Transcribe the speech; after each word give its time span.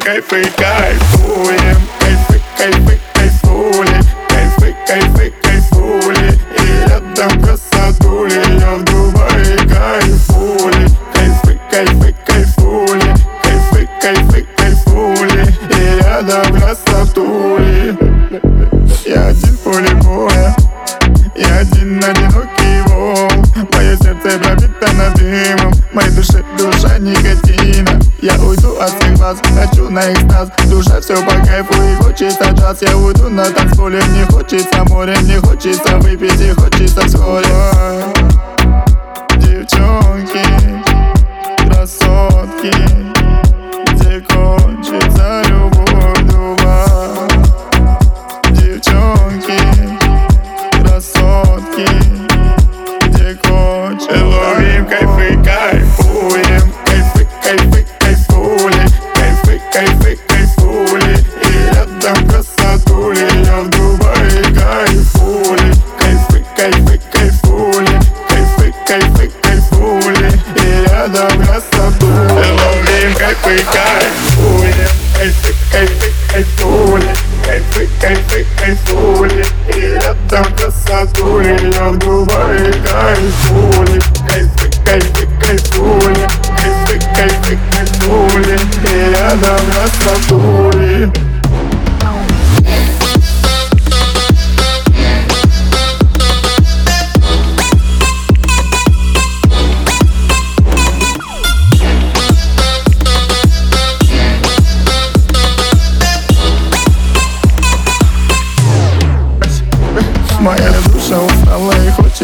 кайфы, 0.00 0.44
кайфуем 0.56 1.76
Кайфы, 2.00 2.40
кайфы, 2.56 3.00
кайфули. 3.14 4.00
Кайфы, 4.28 4.76
кайфы, 4.86 5.32
кайфули. 5.42 6.38
И 6.58 6.88
рядом 6.88 7.42
красотули 7.42 8.60
Я 8.60 8.74
в 8.76 8.84
Дубае 8.84 9.56
кайфули. 9.68 10.86
Кайфы, 11.12 11.60
кайфы, 11.70 12.14
кайфули. 12.26 13.14
Кайфы, 13.42 13.88
кайфы, 14.00 14.46
кайфули. 14.56 15.54
И 15.70 16.02
рядом 16.02 16.60
красотули 16.60 18.03
дымом 25.64 25.72
Моей 25.92 26.10
душе 26.10 26.44
душа 26.58 26.98
никотина 26.98 28.00
Я 28.20 28.34
уйду 28.40 28.76
от 28.78 28.90
всех 28.90 29.18
вас, 29.18 29.38
хочу 29.56 29.90
на 29.90 30.12
экстаз 30.12 30.50
Душа 30.66 31.00
все 31.00 31.16
по 31.16 31.32
кайфу 31.46 31.74
и 31.82 31.94
хочется 32.02 32.50
джаз. 32.50 32.82
Я 32.82 32.96
уйду 32.96 33.28
на 33.28 33.44
танцполе, 33.44 34.02
не 34.12 34.24
хочется 34.24 34.84
море 34.84 35.16
Не 35.22 35.36
хочется 35.36 35.98
выпить 35.98 36.40
и 36.40 36.50
хочется 36.52 37.06
вскоре 37.06 38.33
кайфули 60.64 61.18
И 61.42 61.74
рядом 61.74 62.28
красотули 62.28 63.26
Я 63.44 63.60
в 63.60 63.70
Дубае 63.70 64.42
кайфули 64.54 65.72
Кайфы, 65.98 66.44
кайфы, 66.56 67.00
кайфули 67.12 68.00
Кайфы, 68.28 68.74
кайфы, 68.86 69.30
кайфули 69.42 70.32
И 70.56 70.84
рядом 70.88 71.44
красотули 71.44 72.50
Ловим 72.50 73.14
кайфы, 73.18 73.64
кайфуем 73.72 74.88
Кайфы, 75.16 75.54
кайфы, 75.70 76.12
кайфули 76.32 77.08
Кайфы, 77.44 77.88
кайфы, 78.00 78.46
кайфули 78.58 79.44
И 79.74 79.80
рядом 79.80 80.54
красотули 80.54 81.74
Я 81.74 81.88
в 81.90 81.98
Дубае 81.98 82.72
кайфули. 82.82 84.00
Кайфы, 84.28 84.70
кайфы, 84.84 85.28
кайфули 85.40 86.53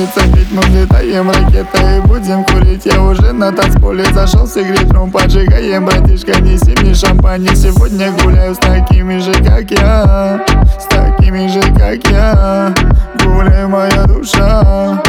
хочется 0.01 0.21
пить 0.35 0.51
Мы 0.53 0.63
взлетаем 0.63 1.31
ракетой 1.31 1.99
и 1.99 2.01
будем 2.01 2.45
курить. 2.45 2.87
Я 2.87 3.03
уже 3.03 3.33
на 3.33 3.53
танцполе 3.53 4.05
зашел 4.13 4.47
сигарет 4.47 4.93
ром 4.93 5.11
Поджигаем, 5.11 5.85
братишка, 5.85 6.41
неси 6.41 6.75
мне 6.81 6.95
шампань 6.95 7.47
сегодня 7.55 8.13
гуляю 8.23 8.55
с 8.55 8.59
такими 8.59 9.19
же, 9.19 9.33
как 9.33 9.71
я. 9.71 10.45
С 10.79 10.85
такими 10.87 11.47
же, 11.49 11.61
как 11.75 12.07
я. 12.11 12.75
Гуляй, 13.23 13.67
моя 13.67 14.05
душа 14.05 15.03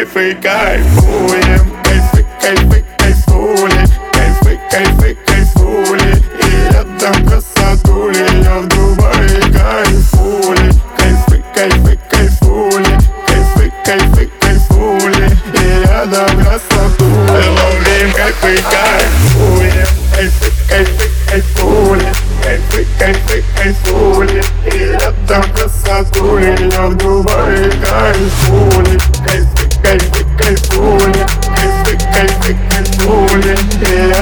кайфы, 0.00 0.34
кайфуем. 0.42 1.70
Кайфы, 1.84 2.26
кайфы, 2.40 2.84
кайфули. 2.98 3.84
Кайфы, 4.12 4.60
кайфы, 4.70 5.18
кайфули. 5.26 6.24
И 6.40 6.72
рядом 6.72 7.26
красотули 7.26 8.42
Я 8.42 8.58
в 8.60 8.68
Дубае 8.68 9.40
кайфули. 9.52 10.72
Кайфы, 10.96 11.44
кайфы, 11.54 11.98
кайфули. 12.08 12.98
Кайфы, 13.26 13.72
кайфы, 13.84 14.30
кайфули. 14.40 15.38
И 15.52 15.86
рядом 15.86 16.44
красотули. 16.44 17.48
Ловим 17.58 18.12
кайфы, 18.14 18.62
кайфуем. 18.70 19.86
Кайфы, 20.14 20.52
кайфы, 20.68 21.10
кайфули. 21.28 22.12
Кайфы, 22.42 22.86
кайфы, 22.98 23.44
кайфули. 23.54 24.42
И 24.64 24.78
рядом 24.92 25.44
красотули 25.52 26.70
Я 26.72 26.86
в 26.86 26.96
Дубае 26.96 27.70
кайфули 27.82 28.79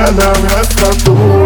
Anna 0.08 0.32
Rasatu 0.32 1.37